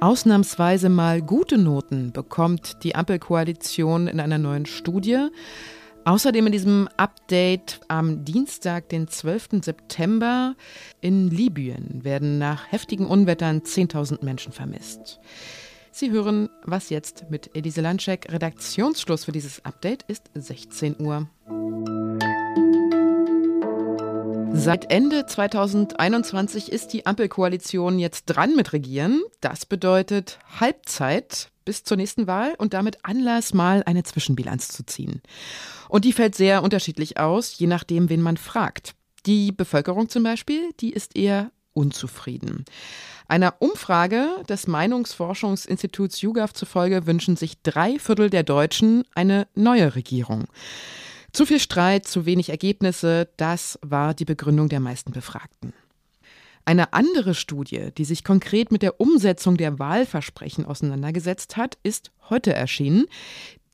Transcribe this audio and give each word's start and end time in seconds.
Ausnahmsweise 0.00 0.88
mal 0.88 1.20
gute 1.20 1.58
Noten 1.58 2.12
bekommt 2.12 2.84
die 2.84 2.94
Ampelkoalition 2.94 4.06
in 4.06 4.20
einer 4.20 4.38
neuen 4.38 4.64
Studie. 4.64 5.28
Außerdem 6.04 6.46
in 6.46 6.52
diesem 6.52 6.88
Update 6.96 7.80
am 7.88 8.24
Dienstag, 8.24 8.88
den 8.90 9.08
12. 9.08 9.60
September, 9.64 10.54
in 11.00 11.28
Libyen 11.30 12.04
werden 12.04 12.38
nach 12.38 12.70
heftigen 12.70 13.06
Unwettern 13.06 13.62
10.000 13.62 14.24
Menschen 14.24 14.52
vermisst. 14.52 15.18
Sie 15.90 16.12
hören 16.12 16.48
Was 16.62 16.90
jetzt 16.90 17.28
mit 17.28 17.50
Elise 17.56 17.80
Landschek. 17.80 18.30
Redaktionsschluss 18.30 19.24
für 19.24 19.32
dieses 19.32 19.64
Update 19.64 20.04
ist 20.04 20.30
16 20.34 21.00
Uhr. 21.00 21.28
Seit 24.52 24.90
Ende 24.90 25.26
2021 25.26 26.72
ist 26.72 26.92
die 26.92 27.06
Ampelkoalition 27.06 27.98
jetzt 27.98 28.26
dran 28.26 28.56
mit 28.56 28.72
Regieren. 28.72 29.22
Das 29.40 29.66
bedeutet 29.66 30.38
Halbzeit 30.58 31.50
bis 31.64 31.84
zur 31.84 31.96
nächsten 31.96 32.26
Wahl 32.26 32.54
und 32.58 32.74
damit 32.74 32.98
Anlass, 33.02 33.54
mal 33.54 33.82
eine 33.84 34.02
Zwischenbilanz 34.02 34.68
zu 34.68 34.84
ziehen. 34.84 35.22
Und 35.88 36.04
die 36.04 36.12
fällt 36.12 36.34
sehr 36.34 36.62
unterschiedlich 36.62 37.18
aus, 37.18 37.58
je 37.58 37.66
nachdem, 37.66 38.08
wen 38.08 38.22
man 38.22 38.36
fragt. 38.36 38.94
Die 39.26 39.52
Bevölkerung 39.52 40.08
zum 40.08 40.22
Beispiel, 40.22 40.70
die 40.80 40.92
ist 40.92 41.16
eher 41.16 41.50
unzufrieden. 41.74 42.64
Einer 43.28 43.56
Umfrage 43.58 44.26
des 44.48 44.66
Meinungsforschungsinstituts 44.66 46.22
YouGov 46.22 46.54
zufolge 46.54 47.06
wünschen 47.06 47.36
sich 47.36 47.62
drei 47.62 47.98
Viertel 47.98 48.30
der 48.30 48.42
Deutschen 48.42 49.04
eine 49.14 49.46
neue 49.54 49.94
Regierung. 49.94 50.46
Zu 51.32 51.46
viel 51.46 51.60
Streit, 51.60 52.06
zu 52.06 52.26
wenig 52.26 52.48
Ergebnisse, 52.48 53.28
das 53.36 53.78
war 53.82 54.14
die 54.14 54.24
Begründung 54.24 54.68
der 54.68 54.80
meisten 54.80 55.12
Befragten. 55.12 55.72
Eine 56.64 56.92
andere 56.92 57.34
Studie, 57.34 57.90
die 57.96 58.04
sich 58.04 58.24
konkret 58.24 58.72
mit 58.72 58.82
der 58.82 59.00
Umsetzung 59.00 59.56
der 59.56 59.78
Wahlversprechen 59.78 60.66
auseinandergesetzt 60.66 61.56
hat, 61.56 61.78
ist 61.82 62.12
heute 62.28 62.52
erschienen. 62.52 63.06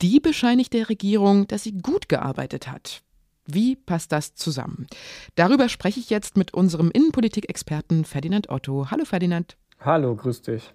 Die 0.02 0.20
bescheinigt 0.20 0.72
der 0.72 0.88
Regierung, 0.88 1.46
dass 1.48 1.64
sie 1.64 1.72
gut 1.72 2.08
gearbeitet 2.08 2.68
hat. 2.68 3.02
Wie 3.46 3.76
passt 3.76 4.12
das 4.12 4.34
zusammen? 4.34 4.86
Darüber 5.34 5.68
spreche 5.68 6.00
ich 6.00 6.10
jetzt 6.10 6.36
mit 6.36 6.54
unserem 6.54 6.90
Innenpolitikexperten 6.90 8.04
Ferdinand 8.04 8.48
Otto. 8.48 8.90
Hallo 8.90 9.04
Ferdinand. 9.04 9.56
Hallo, 9.80 10.14
grüß 10.16 10.42
dich. 10.42 10.72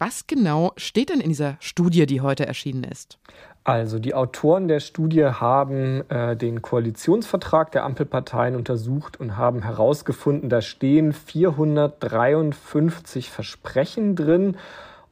Was 0.00 0.28
genau 0.28 0.70
steht 0.76 1.10
denn 1.10 1.20
in 1.20 1.30
dieser 1.30 1.56
Studie, 1.58 2.06
die 2.06 2.20
heute 2.20 2.46
erschienen 2.46 2.84
ist? 2.84 3.18
Also 3.64 3.98
die 3.98 4.14
Autoren 4.14 4.68
der 4.68 4.78
Studie 4.78 5.24
haben 5.24 6.08
äh, 6.08 6.36
den 6.36 6.62
Koalitionsvertrag 6.62 7.72
der 7.72 7.84
Ampelparteien 7.84 8.54
untersucht 8.54 9.18
und 9.18 9.36
haben 9.36 9.62
herausgefunden, 9.62 10.48
da 10.48 10.62
stehen 10.62 11.12
453 11.12 13.28
Versprechen 13.30 14.14
drin. 14.14 14.56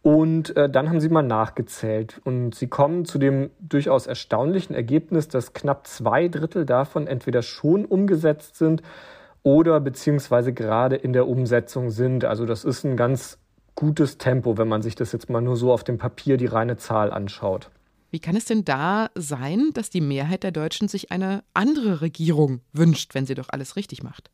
Und 0.02 0.56
äh, 0.56 0.70
dann 0.70 0.88
haben 0.88 1.00
sie 1.00 1.08
mal 1.08 1.22
nachgezählt. 1.22 2.20
Und 2.24 2.54
sie 2.54 2.68
kommen 2.68 3.06
zu 3.06 3.18
dem 3.18 3.50
durchaus 3.58 4.06
erstaunlichen 4.06 4.76
Ergebnis, 4.76 5.26
dass 5.26 5.52
knapp 5.52 5.88
zwei 5.88 6.28
Drittel 6.28 6.64
davon 6.64 7.08
entweder 7.08 7.42
schon 7.42 7.84
umgesetzt 7.84 8.54
sind 8.54 8.82
oder 9.42 9.80
beziehungsweise 9.80 10.52
gerade 10.52 10.94
in 10.94 11.12
der 11.12 11.26
Umsetzung 11.26 11.90
sind. 11.90 12.24
Also 12.24 12.46
das 12.46 12.64
ist 12.64 12.84
ein 12.84 12.96
ganz 12.96 13.40
gutes 13.76 14.18
Tempo, 14.18 14.58
wenn 14.58 14.66
man 14.66 14.82
sich 14.82 14.96
das 14.96 15.12
jetzt 15.12 15.30
mal 15.30 15.40
nur 15.40 15.56
so 15.56 15.72
auf 15.72 15.84
dem 15.84 15.98
Papier 15.98 16.36
die 16.36 16.46
reine 16.46 16.76
Zahl 16.76 17.12
anschaut. 17.12 17.70
Wie 18.10 18.18
kann 18.18 18.34
es 18.34 18.46
denn 18.46 18.64
da 18.64 19.10
sein, 19.14 19.70
dass 19.74 19.90
die 19.90 20.00
Mehrheit 20.00 20.42
der 20.42 20.52
Deutschen 20.52 20.88
sich 20.88 21.12
eine 21.12 21.44
andere 21.54 22.00
Regierung 22.00 22.60
wünscht, 22.72 23.14
wenn 23.14 23.26
sie 23.26 23.34
doch 23.34 23.50
alles 23.50 23.76
richtig 23.76 24.02
macht? 24.02 24.30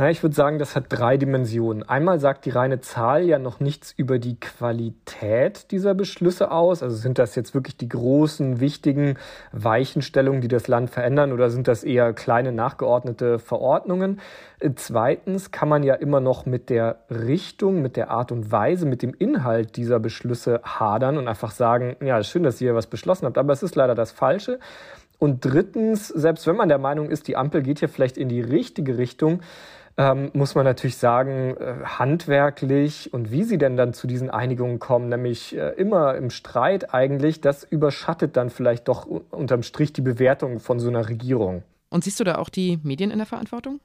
Na, 0.00 0.08
ich 0.10 0.22
würde 0.22 0.36
sagen, 0.36 0.60
das 0.60 0.76
hat 0.76 0.84
drei 0.90 1.16
Dimensionen. 1.16 1.82
Einmal 1.82 2.20
sagt 2.20 2.44
die 2.44 2.50
reine 2.50 2.80
Zahl 2.80 3.24
ja 3.24 3.40
noch 3.40 3.58
nichts 3.58 3.90
über 3.90 4.20
die 4.20 4.38
Qualität 4.38 5.72
dieser 5.72 5.92
Beschlüsse 5.92 6.52
aus. 6.52 6.84
Also 6.84 6.94
sind 6.94 7.18
das 7.18 7.34
jetzt 7.34 7.52
wirklich 7.52 7.76
die 7.76 7.88
großen, 7.88 8.60
wichtigen 8.60 9.16
Weichenstellungen, 9.50 10.40
die 10.40 10.46
das 10.46 10.68
Land 10.68 10.90
verändern 10.90 11.32
oder 11.32 11.50
sind 11.50 11.66
das 11.66 11.82
eher 11.82 12.12
kleine 12.12 12.52
nachgeordnete 12.52 13.40
Verordnungen? 13.40 14.20
Zweitens 14.76 15.50
kann 15.50 15.68
man 15.68 15.82
ja 15.82 15.94
immer 15.94 16.20
noch 16.20 16.46
mit 16.46 16.70
der 16.70 17.00
Richtung, 17.10 17.82
mit 17.82 17.96
der 17.96 18.12
Art 18.12 18.30
und 18.30 18.52
Weise, 18.52 18.86
mit 18.86 19.02
dem 19.02 19.14
Inhalt 19.14 19.76
dieser 19.76 19.98
Beschlüsse 19.98 20.60
hadern 20.62 21.18
und 21.18 21.26
einfach 21.26 21.50
sagen, 21.50 21.96
ja, 22.00 22.22
schön, 22.22 22.44
dass 22.44 22.60
ihr 22.60 22.76
was 22.76 22.86
beschlossen 22.86 23.26
habt, 23.26 23.36
aber 23.36 23.52
es 23.52 23.64
ist 23.64 23.74
leider 23.74 23.96
das 23.96 24.12
Falsche. 24.12 24.60
Und 25.18 25.44
drittens, 25.44 26.06
selbst 26.06 26.46
wenn 26.46 26.54
man 26.54 26.68
der 26.68 26.78
Meinung 26.78 27.10
ist, 27.10 27.26
die 27.26 27.36
Ampel 27.36 27.62
geht 27.62 27.80
hier 27.80 27.88
vielleicht 27.88 28.16
in 28.16 28.28
die 28.28 28.40
richtige 28.40 28.96
Richtung, 28.96 29.40
ähm, 29.98 30.30
muss 30.32 30.54
man 30.54 30.64
natürlich 30.64 30.96
sagen, 30.96 31.56
äh, 31.56 31.84
handwerklich 31.84 33.12
und 33.12 33.32
wie 33.32 33.42
sie 33.42 33.58
denn 33.58 33.76
dann 33.76 33.92
zu 33.92 34.06
diesen 34.06 34.30
Einigungen 34.30 34.78
kommen, 34.78 35.08
nämlich 35.08 35.56
äh, 35.56 35.70
immer 35.70 36.14
im 36.14 36.30
Streit 36.30 36.94
eigentlich, 36.94 37.40
das 37.40 37.64
überschattet 37.64 38.36
dann 38.36 38.48
vielleicht 38.48 38.86
doch 38.86 39.06
unterm 39.06 39.64
Strich 39.64 39.92
die 39.92 40.00
Bewertung 40.00 40.60
von 40.60 40.78
so 40.78 40.88
einer 40.88 41.08
Regierung. 41.08 41.64
Und 41.90 42.04
siehst 42.04 42.20
du 42.20 42.24
da 42.24 42.36
auch 42.36 42.48
die 42.48 42.78
Medien 42.84 43.10
in 43.10 43.18
der 43.18 43.26
Verantwortung? 43.26 43.80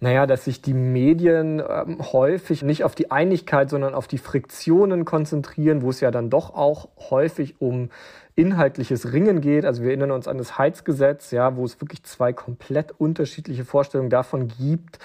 Naja, 0.00 0.26
dass 0.26 0.44
sich 0.44 0.62
die 0.62 0.74
Medien 0.74 1.60
ähm, 1.60 1.98
häufig 2.12 2.62
nicht 2.62 2.84
auf 2.84 2.94
die 2.94 3.10
Einigkeit, 3.10 3.68
sondern 3.68 3.94
auf 3.94 4.06
die 4.06 4.18
Friktionen 4.18 5.04
konzentrieren, 5.04 5.82
wo 5.82 5.90
es 5.90 6.00
ja 6.00 6.12
dann 6.12 6.30
doch 6.30 6.54
auch 6.54 6.88
häufig 7.10 7.56
um 7.60 7.90
inhaltliches 8.36 9.12
Ringen 9.12 9.40
geht. 9.40 9.64
Also 9.64 9.82
wir 9.82 9.88
erinnern 9.88 10.12
uns 10.12 10.28
an 10.28 10.38
das 10.38 10.56
Heizgesetz, 10.56 11.32
ja, 11.32 11.56
wo 11.56 11.64
es 11.64 11.80
wirklich 11.80 12.04
zwei 12.04 12.32
komplett 12.32 12.92
unterschiedliche 12.96 13.64
Vorstellungen 13.64 14.10
davon 14.10 14.46
gibt, 14.46 15.00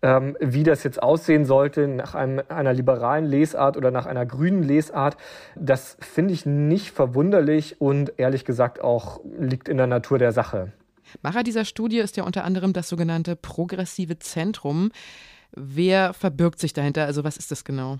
ähm, 0.00 0.34
wie 0.40 0.62
das 0.62 0.84
jetzt 0.84 1.02
aussehen 1.02 1.44
sollte 1.44 1.86
nach 1.86 2.14
einem, 2.14 2.42
einer 2.48 2.72
liberalen 2.72 3.26
Lesart 3.26 3.76
oder 3.76 3.90
nach 3.90 4.06
einer 4.06 4.24
grünen 4.24 4.62
Lesart. 4.62 5.18
Das 5.54 5.98
finde 6.00 6.32
ich 6.32 6.46
nicht 6.46 6.92
verwunderlich 6.92 7.78
und 7.78 8.14
ehrlich 8.16 8.46
gesagt 8.46 8.80
auch 8.80 9.20
liegt 9.38 9.68
in 9.68 9.76
der 9.76 9.86
Natur 9.86 10.18
der 10.18 10.32
Sache. 10.32 10.72
Macher 11.22 11.42
dieser 11.42 11.64
Studie 11.64 11.98
ist 11.98 12.16
ja 12.16 12.24
unter 12.24 12.44
anderem 12.44 12.72
das 12.72 12.88
sogenannte 12.88 13.36
progressive 13.36 14.18
Zentrum. 14.18 14.90
Wer 15.52 16.12
verbirgt 16.12 16.60
sich 16.60 16.72
dahinter? 16.72 17.06
Also 17.06 17.24
was 17.24 17.36
ist 17.36 17.50
das 17.50 17.64
genau? 17.64 17.98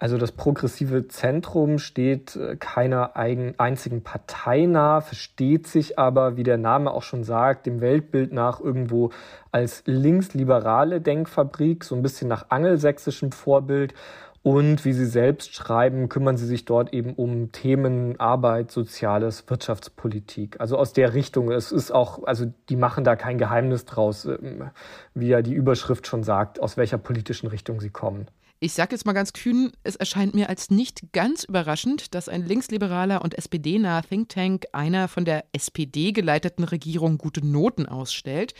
Also 0.00 0.16
das 0.16 0.32
progressive 0.32 1.08
Zentrum 1.08 1.78
steht 1.78 2.34
äh, 2.34 2.56
keiner 2.56 3.16
einzigen 3.16 4.02
Partei 4.02 4.64
nah, 4.64 5.02
versteht 5.02 5.66
sich 5.66 5.98
aber, 5.98 6.38
wie 6.38 6.42
der 6.42 6.56
Name 6.56 6.90
auch 6.90 7.02
schon 7.02 7.22
sagt, 7.22 7.66
dem 7.66 7.82
Weltbild 7.82 8.32
nach 8.32 8.60
irgendwo 8.60 9.10
als 9.52 9.82
linksliberale 9.84 11.02
Denkfabrik, 11.02 11.84
so 11.84 11.94
ein 11.94 12.02
bisschen 12.02 12.28
nach 12.28 12.46
angelsächsischem 12.48 13.30
Vorbild. 13.30 13.92
Und 14.42 14.86
wie 14.86 14.94
Sie 14.94 15.04
selbst 15.04 15.54
schreiben, 15.54 16.08
kümmern 16.08 16.38
Sie 16.38 16.46
sich 16.46 16.64
dort 16.64 16.94
eben 16.94 17.14
um 17.14 17.52
Themen 17.52 18.18
Arbeit, 18.18 18.70
Soziales, 18.70 19.44
Wirtschaftspolitik. 19.48 20.58
Also 20.60 20.78
aus 20.78 20.94
der 20.94 21.12
Richtung. 21.12 21.50
Es 21.50 21.72
ist 21.72 21.90
auch, 21.90 22.24
also 22.24 22.46
die 22.70 22.76
machen 22.76 23.04
da 23.04 23.16
kein 23.16 23.36
Geheimnis 23.36 23.84
draus, 23.84 24.24
ähm, 24.24 24.70
wie 25.14 25.28
ja 25.28 25.42
die 25.42 25.52
Überschrift 25.52 26.06
schon 26.06 26.22
sagt, 26.22 26.58
aus 26.60 26.78
welcher 26.78 26.96
politischen 26.96 27.48
Richtung 27.48 27.80
sie 27.80 27.90
kommen. 27.90 28.28
Ich 28.60 28.72
sage 28.72 28.92
jetzt 28.92 29.06
mal 29.06 29.12
ganz 29.14 29.32
kühn, 29.32 29.72
es 29.84 29.96
erscheint 29.96 30.34
mir 30.34 30.48
als 30.48 30.70
nicht 30.70 31.12
ganz 31.12 31.44
überraschend, 31.44 32.14
dass 32.14 32.28
ein 32.28 32.44
linksliberaler 32.44 33.22
und 33.22 33.36
SPD-naher 33.36 34.02
Think 34.02 34.28
Tank 34.30 34.66
einer 34.72 35.08
von 35.08 35.24
der 35.24 35.44
SPD 35.52 36.12
geleiteten 36.12 36.64
Regierung 36.64 37.18
gute 37.18 37.44
Noten 37.44 37.86
ausstellt. 37.86 38.54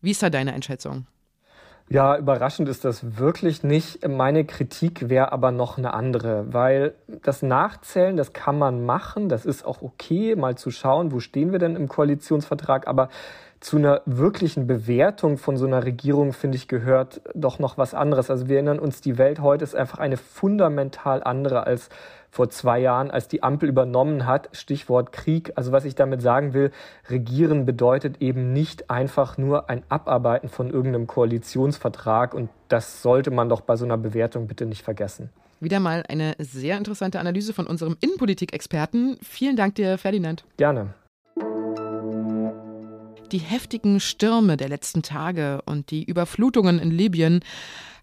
Wie 0.00 0.12
ist 0.12 0.22
da 0.22 0.30
deine 0.30 0.52
Einschätzung? 0.52 1.06
Ja, 1.88 2.18
überraschend 2.18 2.68
ist 2.68 2.84
das 2.84 3.16
wirklich 3.16 3.62
nicht. 3.62 4.06
Meine 4.08 4.44
Kritik 4.44 5.08
wäre 5.08 5.30
aber 5.30 5.52
noch 5.52 5.78
eine 5.78 5.94
andere, 5.94 6.52
weil 6.52 6.94
das 7.06 7.42
Nachzählen, 7.42 8.16
das 8.16 8.32
kann 8.32 8.58
man 8.58 8.84
machen, 8.84 9.28
das 9.28 9.46
ist 9.46 9.64
auch 9.64 9.82
okay, 9.82 10.34
mal 10.34 10.56
zu 10.56 10.72
schauen, 10.72 11.12
wo 11.12 11.20
stehen 11.20 11.52
wir 11.52 11.60
denn 11.60 11.76
im 11.76 11.86
Koalitionsvertrag, 11.86 12.88
aber 12.88 13.08
zu 13.60 13.76
einer 13.76 14.02
wirklichen 14.04 14.66
Bewertung 14.66 15.38
von 15.38 15.56
so 15.56 15.64
einer 15.64 15.84
Regierung, 15.84 16.32
finde 16.32 16.56
ich, 16.56 16.66
gehört 16.66 17.20
doch 17.34 17.60
noch 17.60 17.78
was 17.78 17.94
anderes. 17.94 18.30
Also 18.30 18.48
wir 18.48 18.56
erinnern 18.56 18.80
uns, 18.80 19.00
die 19.00 19.16
Welt 19.16 19.40
heute 19.40 19.62
ist 19.62 19.76
einfach 19.76 20.00
eine 20.00 20.16
fundamental 20.16 21.22
andere 21.22 21.68
als 21.68 21.88
vor 22.36 22.50
zwei 22.50 22.78
Jahren, 22.78 23.10
als 23.10 23.28
die 23.28 23.42
Ampel 23.42 23.68
übernommen 23.68 24.26
hat. 24.26 24.50
Stichwort 24.52 25.10
Krieg. 25.10 25.52
Also 25.56 25.72
was 25.72 25.86
ich 25.86 25.94
damit 25.94 26.20
sagen 26.20 26.52
will, 26.52 26.70
regieren 27.08 27.64
bedeutet 27.64 28.20
eben 28.20 28.52
nicht 28.52 28.90
einfach 28.90 29.38
nur 29.38 29.70
ein 29.70 29.82
Abarbeiten 29.88 30.50
von 30.50 30.70
irgendeinem 30.70 31.06
Koalitionsvertrag. 31.06 32.34
Und 32.34 32.50
das 32.68 33.00
sollte 33.00 33.30
man 33.30 33.48
doch 33.48 33.62
bei 33.62 33.76
so 33.76 33.86
einer 33.86 33.96
Bewertung 33.96 34.46
bitte 34.46 34.66
nicht 34.66 34.82
vergessen. 34.82 35.30
Wieder 35.60 35.80
mal 35.80 36.04
eine 36.08 36.34
sehr 36.38 36.76
interessante 36.76 37.18
Analyse 37.18 37.54
von 37.54 37.66
unserem 37.66 37.96
Innenpolitik-Experten. 38.00 39.16
Vielen 39.22 39.56
Dank 39.56 39.76
dir, 39.76 39.96
Ferdinand. 39.96 40.44
Gerne. 40.58 40.92
Die 43.32 43.38
heftigen 43.38 43.98
Stürme 43.98 44.56
der 44.56 44.68
letzten 44.68 45.02
Tage 45.02 45.60
und 45.66 45.90
die 45.90 46.04
Überflutungen 46.04 46.78
in 46.78 46.92
Libyen 46.92 47.40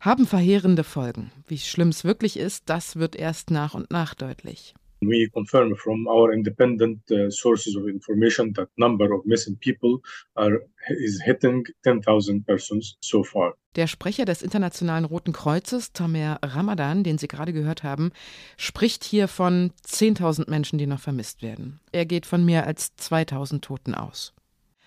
haben 0.01 0.27
verheerende 0.27 0.83
Folgen. 0.83 1.31
Wie 1.47 1.57
schlimm 1.57 1.89
es 1.89 2.03
wirklich 2.03 2.37
ist, 2.37 2.69
das 2.69 2.97
wird 2.97 3.15
erst 3.15 3.49
nach 3.49 3.73
und 3.73 3.89
nach 3.89 4.15
deutlich. 4.15 4.73
We 4.99 5.29
confirm 5.29 5.75
from 5.75 6.07
our 6.07 6.31
independent 6.31 6.99
uh, 7.11 7.29
sources 7.29 7.75
of 7.75 7.87
information 7.87 8.53
that 8.53 8.69
number 8.77 9.13
of 9.13 9.25
missing 9.25 9.57
people 9.59 10.01
are, 10.35 10.59
is 10.89 11.21
hitting 11.23 11.65
10,000 11.83 12.45
persons 12.45 12.97
so 13.01 13.23
far. 13.23 13.53
Der 13.75 13.87
Sprecher 13.87 14.25
des 14.25 14.41
Internationalen 14.41 15.05
Roten 15.05 15.33
Kreuzes, 15.33 15.93
Tamer 15.93 16.37
Ramadan, 16.43 17.03
den 17.03 17.17
Sie 17.17 17.27
gerade 17.27 17.53
gehört 17.53 17.83
haben, 17.83 18.11
spricht 18.57 19.03
hier 19.03 19.27
von 19.27 19.71
10.000 19.85 20.49
Menschen, 20.49 20.77
die 20.77 20.87
noch 20.87 20.99
vermisst 20.99 21.41
werden. 21.41 21.79
Er 21.91 22.05
geht 22.05 22.25
von 22.25 22.45
mehr 22.45 22.67
als 22.67 22.93
2.000 22.97 23.61
Toten 23.61 23.95
aus. 23.95 24.33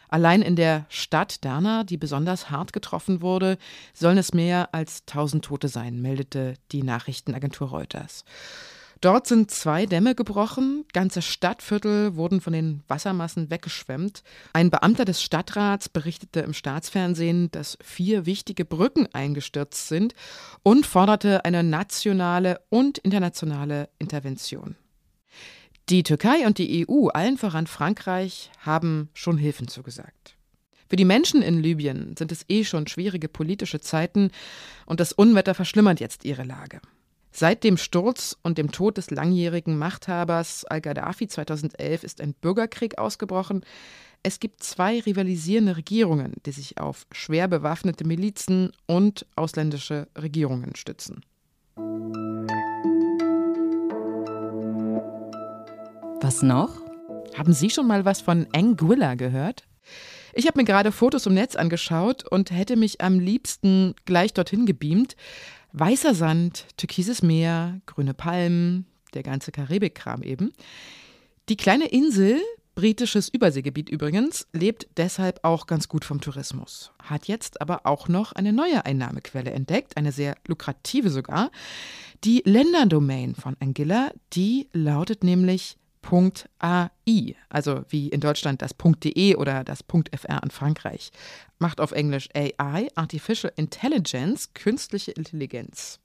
Allein 0.08 0.43
in 0.43 0.56
der 0.56 0.87
Stadt 0.88 1.44
Derna, 1.44 1.85
die 1.85 1.97
besonders 1.97 2.50
hart 2.50 2.73
getroffen 2.73 3.20
wurde, 3.20 3.58
sollen 3.93 4.19
es 4.19 4.35
mehr 4.35 4.75
als 4.75 5.03
1000 5.08 5.44
Tote 5.44 5.69
sein, 5.69 6.00
meldete 6.00 6.55
die 6.73 6.82
Nachrichtenagentur 6.82 7.69
Reuters. 7.69 8.25
Dort 9.03 9.26
sind 9.26 9.50
zwei 9.50 9.85
Dämme 9.85 10.14
gebrochen, 10.14 10.87
ganze 10.93 11.20
Stadtviertel 11.20 12.17
wurden 12.17 12.41
von 12.41 12.55
den 12.55 12.82
Wassermassen 12.88 13.50
weggeschwemmt. 13.50 14.23
Ein 14.55 14.70
Beamter 14.70 15.05
des 15.05 15.23
Stadtrats 15.23 15.91
berichtete 15.91 16.41
im 16.41 16.55
Staatsfernsehen, 16.55 17.50
dass 17.50 17.76
vier 17.82 18.25
wichtige 18.25 18.64
Brücken 18.64 19.06
eingestürzt 19.12 19.88
sind 19.88 20.14
und 20.62 20.87
forderte 20.87 21.44
eine 21.44 21.62
nationale 21.62 22.61
und 22.70 22.97
internationale 22.99 23.91
Intervention. 23.99 24.76
Die 25.88 26.02
Türkei 26.02 26.48
und 26.48 26.58
die 26.58 26.84
EU, 26.88 27.06
allen 27.10 27.38
voran 27.38 27.68
Frankreich, 27.68 28.50
haben 28.58 29.08
schon 29.14 29.38
Hilfen 29.38 29.68
zugesagt. 29.68 30.36
Für 30.88 30.96
die 30.96 31.04
Menschen 31.04 31.42
in 31.42 31.62
Libyen 31.62 32.16
sind 32.16 32.32
es 32.32 32.44
eh 32.48 32.64
schon 32.64 32.88
schwierige 32.88 33.28
politische 33.28 33.78
Zeiten 33.78 34.32
und 34.86 34.98
das 34.98 35.12
Unwetter 35.12 35.54
verschlimmert 35.54 36.00
jetzt 36.00 36.24
ihre 36.24 36.42
Lage. 36.42 36.80
Seit 37.30 37.62
dem 37.62 37.76
Sturz 37.76 38.36
und 38.42 38.58
dem 38.58 38.72
Tod 38.72 38.96
des 38.96 39.12
langjährigen 39.12 39.78
Machthabers 39.78 40.64
al-Gaddafi 40.64 41.28
2011 41.28 42.02
ist 42.02 42.20
ein 42.20 42.34
Bürgerkrieg 42.34 42.98
ausgebrochen. 42.98 43.64
Es 44.24 44.40
gibt 44.40 44.64
zwei 44.64 44.98
rivalisierende 44.98 45.76
Regierungen, 45.76 46.32
die 46.46 46.52
sich 46.52 46.78
auf 46.80 47.06
schwer 47.12 47.46
bewaffnete 47.46 48.04
Milizen 48.04 48.72
und 48.86 49.24
ausländische 49.36 50.08
Regierungen 50.18 50.74
stützen. 50.74 51.20
Was 56.26 56.43
noch? 56.43 56.82
Haben 57.38 57.52
Sie 57.52 57.70
schon 57.70 57.87
mal 57.87 58.05
was 58.05 58.20
von 58.20 58.49
Anguilla 58.52 59.14
gehört? 59.14 59.62
Ich 60.34 60.49
habe 60.49 60.58
mir 60.58 60.64
gerade 60.64 60.90
Fotos 60.90 61.25
im 61.26 61.34
Netz 61.34 61.55
angeschaut 61.55 62.26
und 62.28 62.50
hätte 62.50 62.75
mich 62.75 63.00
am 63.00 63.20
liebsten 63.20 63.94
gleich 64.06 64.34
dorthin 64.34 64.67
gebeamt. 64.67 65.14
Weißer 65.73 66.17
Sand, 66.17 66.67
türkises 66.76 67.23
Meer, 67.23 67.81
grüne 67.87 68.12
Palmen, 68.12 68.87
der 69.14 69.23
ganze 69.23 69.52
Karibikkram 69.52 70.25
eben. 70.25 70.50
Die 71.49 71.56
kleine 71.56 71.87
Insel, 71.87 72.40
britisches 72.75 73.29
Überseegebiet 73.29 73.88
übrigens, 73.88 74.49
lebt 74.52 74.88
deshalb 74.96 75.38
auch 75.44 75.69
ganz 75.69 75.87
gut 75.87 76.05
vom 76.05 76.20
Tourismus. 76.20 76.90
Hat 77.05 77.29
jetzt 77.29 77.61
aber 77.61 77.82
auch 77.87 78.08
noch 78.08 78.32
eine 78.32 78.52
neue 78.52 78.84
Einnahmequelle 78.84 79.52
entdeckt, 79.52 79.96
eine 79.96 80.11
sehr 80.11 80.34
lukrative 80.49 81.11
sogar. 81.11 81.52
Die 82.25 82.43
Länderdomain 82.44 83.37
von 83.37 83.56
Angilla, 83.61 84.11
die 84.32 84.69
lautet 84.72 85.22
nämlich 85.22 85.76
.ai, 86.11 87.37
also 87.49 87.85
wie 87.88 88.08
in 88.08 88.20
Deutschland 88.20 88.62
das 88.62 88.73
.de 88.76 89.37
oder 89.37 89.64
das 89.64 89.85
.fr 89.88 90.43
in 90.43 90.50
Frankreich. 90.50 91.11
Macht 91.58 91.81
auf 91.81 91.93
Englisch 91.93 92.29
AI, 92.35 92.88
Artificial 92.94 93.53
Intelligence, 93.56 94.53
künstliche 94.53 95.12
Intelligenz. 95.12 96.00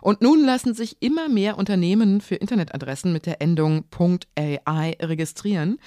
Und 0.00 0.22
nun 0.22 0.44
lassen 0.44 0.74
sich 0.74 0.96
immer 1.00 1.28
mehr 1.28 1.58
Unternehmen 1.58 2.20
für 2.20 2.36
Internetadressen 2.36 3.12
mit 3.12 3.26
der 3.26 3.42
Endung 3.42 3.84
.ai 4.36 4.96
registrieren. 5.00 5.78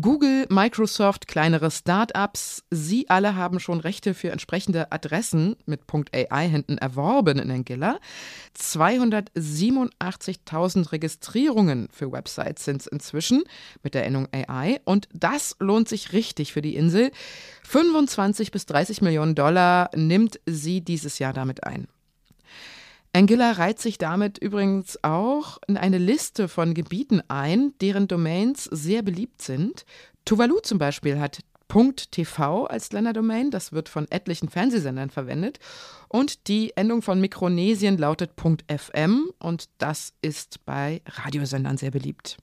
Google, 0.00 0.46
Microsoft, 0.48 1.28
kleinere 1.28 1.70
Startups, 1.70 2.64
sie 2.70 3.10
alle 3.10 3.36
haben 3.36 3.60
schon 3.60 3.78
Rechte 3.78 4.14
für 4.14 4.30
entsprechende 4.30 4.90
Adressen 4.90 5.54
mit 5.66 5.82
.ai 6.12 6.48
hinten 6.48 6.78
erworben 6.78 7.38
in 7.38 7.50
Anguilla. 7.50 7.98
287.000 8.58 10.92
Registrierungen 10.92 11.88
für 11.92 12.10
Websites 12.10 12.64
sind 12.64 12.80
es 12.80 12.86
inzwischen 12.86 13.42
mit 13.82 13.92
der 13.92 14.06
Endung 14.06 14.28
AI 14.32 14.80
und 14.86 15.10
das 15.12 15.56
lohnt 15.58 15.90
sich 15.90 16.14
richtig 16.14 16.54
für 16.54 16.62
die 16.62 16.76
Insel. 16.76 17.10
25 17.64 18.50
bis 18.50 18.64
30 18.64 19.02
Millionen 19.02 19.34
Dollar 19.34 19.90
nimmt 19.94 20.40
sie 20.46 20.80
dieses 20.80 21.18
Jahr 21.18 21.34
damit 21.34 21.64
ein. 21.64 21.86
Anguilla 23.14 23.52
reiht 23.52 23.78
sich 23.78 23.98
damit 23.98 24.38
übrigens 24.38 24.98
auch 25.02 25.58
in 25.66 25.76
eine 25.76 25.98
Liste 25.98 26.48
von 26.48 26.72
Gebieten 26.72 27.20
ein, 27.28 27.74
deren 27.82 28.08
Domains 28.08 28.64
sehr 28.64 29.02
beliebt 29.02 29.42
sind. 29.42 29.84
Tuvalu 30.24 30.60
zum 30.60 30.78
Beispiel 30.78 31.20
hat 31.20 31.40
.tv 32.10 32.66
als 32.66 32.92
Länderdomain, 32.92 33.50
das 33.50 33.72
wird 33.72 33.90
von 33.90 34.10
etlichen 34.10 34.48
Fernsehsendern 34.48 35.10
verwendet. 35.10 35.58
Und 36.08 36.48
die 36.48 36.74
Endung 36.74 37.02
von 37.02 37.20
Mikronesien 37.20 37.98
lautet 37.98 38.32
.fm 38.68 39.30
und 39.38 39.68
das 39.76 40.14
ist 40.22 40.64
bei 40.64 41.02
Radiosendern 41.06 41.76
sehr 41.76 41.90
beliebt. 41.90 42.38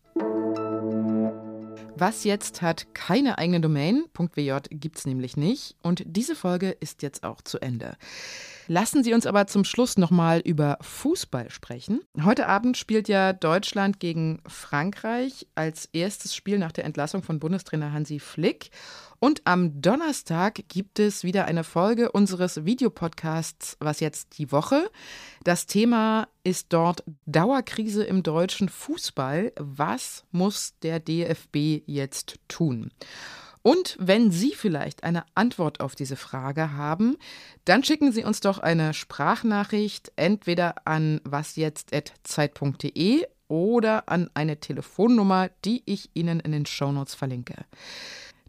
Was 1.95 2.23
jetzt 2.23 2.61
hat 2.61 2.93
keine 2.93 3.39
eigene 3.39 3.59
Domain. 3.59 4.05
.wj 4.13 4.53
gibt 4.69 4.99
es 4.99 5.07
nämlich 5.07 5.35
nicht. 5.35 5.75
Und 5.81 6.03
diese 6.05 6.35
Folge 6.35 6.69
ist 6.69 7.01
jetzt 7.01 7.23
auch 7.23 7.41
zu 7.41 7.59
Ende. 7.59 7.97
Lassen 8.71 9.03
Sie 9.03 9.15
uns 9.15 9.25
aber 9.25 9.47
zum 9.47 9.63
Schluss 9.63 9.97
nochmal 9.97 10.41
über 10.41 10.77
Fußball 10.81 11.49
sprechen. 11.49 12.01
Heute 12.23 12.45
Abend 12.45 12.77
spielt 12.77 13.07
ja 13.07 13.33
Deutschland 13.33 13.99
gegen 13.99 14.43
Frankreich 14.45 15.47
als 15.55 15.89
erstes 15.91 16.35
Spiel 16.35 16.59
nach 16.59 16.71
der 16.71 16.83
Entlassung 16.83 17.23
von 17.23 17.39
Bundestrainer 17.39 17.91
Hansi 17.91 18.19
Flick. 18.19 18.69
Und 19.17 19.41
am 19.45 19.81
Donnerstag 19.81 20.61
gibt 20.67 20.99
es 20.99 21.23
wieder 21.23 21.45
eine 21.45 21.63
Folge 21.63 22.11
unseres 22.11 22.63
Videopodcasts 22.63 23.75
Was 23.79 24.01
jetzt 24.01 24.37
die 24.37 24.51
Woche. 24.51 24.91
Das 25.43 25.65
Thema 25.65 26.27
ist 26.43 26.67
dort 26.69 27.03
Dauerkrise 27.25 28.03
im 28.03 28.21
deutschen 28.21 28.69
Fußball. 28.69 29.51
Was 29.57 30.25
muss 30.29 30.75
der 30.83 30.99
DFB 30.99 31.81
jetzt 31.87 32.37
tun? 32.47 32.91
Und 33.69 33.97
wenn 33.99 34.31
Sie 34.31 34.53
vielleicht 34.55 35.03
eine 35.03 35.25
Antwort 35.35 35.79
auf 35.79 35.93
diese 35.93 36.15
Frage 36.15 36.73
haben, 36.73 37.17
dann 37.65 37.83
schicken 37.83 38.11
Sie 38.11 38.23
uns 38.23 38.39
doch 38.39 38.57
eine 38.57 38.95
Sprachnachricht 38.95 40.11
entweder 40.15 40.73
an 40.85 41.21
wasjetzt.zeit.de 41.23 43.27
oder 43.47 44.09
an 44.09 44.31
eine 44.33 44.59
Telefonnummer, 44.59 45.51
die 45.65 45.83
ich 45.85 46.09
Ihnen 46.15 46.39
in 46.39 46.51
den 46.51 46.65
Shownotes 46.65 47.13
verlinke. 47.13 47.57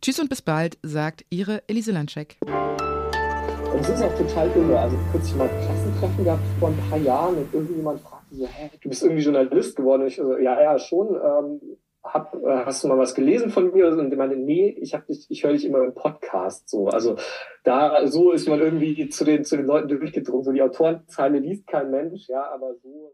Tschüss 0.00 0.20
und 0.20 0.31
bis 0.31 0.40
bald, 0.40 0.78
sagt 0.82 1.26
Ihre 1.28 1.69
Elise 1.69 1.93
Landscheck. 1.93 2.38
Und 2.40 3.82
es 3.82 3.90
ist 3.90 4.02
auch 4.02 4.16
total 4.16 4.49
irre. 4.56 4.78
Also 4.78 4.96
kürzlich 5.12 5.37
mal 5.37 5.50
ein 5.50 5.66
Klassentreffen 5.66 6.25
gehabt 6.25 6.44
vor 6.59 6.71
ein 6.71 6.78
paar 6.88 6.99
Jahren 6.99 7.37
und 7.37 7.52
irgendjemand 7.52 8.00
fragte 8.00 8.37
so, 8.37 8.47
hä, 8.47 8.71
du 8.80 8.88
bist 8.88 9.02
irgendwie 9.02 9.23
Journalist 9.23 9.76
geworden. 9.76 10.00
Und 10.00 10.09
ich 10.09 10.16
so, 10.16 10.38
ja, 10.38 10.62
ja, 10.62 10.78
schon. 10.78 11.09
Ähm, 11.09 11.61
hab, 12.02 12.35
äh, 12.35 12.64
hast 12.64 12.83
du 12.83 12.88
mal 12.88 12.99
was 12.99 13.14
gelesen 13.14 13.50
von 13.50 13.73
mir? 13.73 13.88
Und 13.88 14.11
ich 14.11 14.19
meine, 14.19 14.37
nee, 14.37 14.71
ich 14.80 14.95
hab 14.95 15.07
dich, 15.07 15.26
ich 15.28 15.45
höre 15.45 15.52
dich 15.52 15.64
immer 15.64 15.83
im 15.85 15.95
Podcast 15.95 16.69
so. 16.69 16.88
Also 16.88 17.16
da 17.64 18.07
so 18.07 18.33
ist 18.33 18.49
man 18.49 18.61
irgendwie 18.61 19.09
zu 19.09 19.25
den 19.25 19.45
zu 19.45 19.57
den 19.57 19.66
Leuten 19.66 19.88
durchgedrungen. 19.88 20.45
So 20.45 20.52
die 20.52 20.62
Autorenzeile 20.62 21.38
liest 21.38 21.66
kein 21.66 21.90
Mensch, 21.90 22.28
ja, 22.28 22.50
aber 22.50 22.75
so. 22.83 23.12